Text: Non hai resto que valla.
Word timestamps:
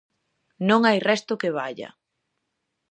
Non 0.69 0.81
hai 0.87 0.97
resto 1.09 1.39
que 1.41 1.53
valla. 1.59 1.89